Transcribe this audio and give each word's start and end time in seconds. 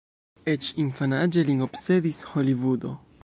Eĉ 0.53 0.69
infanaĝe 0.83 1.45
lin 1.51 1.63
obsedis 1.67 2.25
Holivudo. 2.33 2.99